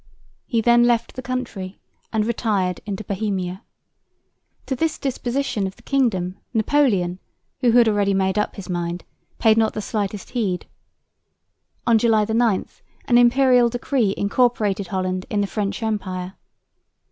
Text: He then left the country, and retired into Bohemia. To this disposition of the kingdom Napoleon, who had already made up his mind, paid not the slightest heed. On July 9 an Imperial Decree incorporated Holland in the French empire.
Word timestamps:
He 0.47 0.61
then 0.61 0.85
left 0.85 1.13
the 1.13 1.21
country, 1.21 1.79
and 2.11 2.25
retired 2.25 2.81
into 2.87 3.03
Bohemia. 3.03 3.61
To 4.65 4.75
this 4.75 4.97
disposition 4.97 5.67
of 5.67 5.75
the 5.75 5.83
kingdom 5.83 6.37
Napoleon, 6.55 7.19
who 7.59 7.73
had 7.73 7.87
already 7.87 8.15
made 8.15 8.39
up 8.39 8.55
his 8.55 8.67
mind, 8.67 9.03
paid 9.37 9.57
not 9.59 9.73
the 9.73 9.79
slightest 9.83 10.31
heed. 10.31 10.65
On 11.85 11.99
July 11.99 12.25
9 12.27 12.65
an 13.05 13.17
Imperial 13.19 13.69
Decree 13.69 14.15
incorporated 14.17 14.87
Holland 14.87 15.27
in 15.29 15.41
the 15.41 15.45
French 15.45 15.83
empire. 15.83 16.33